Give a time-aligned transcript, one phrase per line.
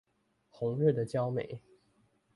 [0.51, 1.61] 紅熱的焦煤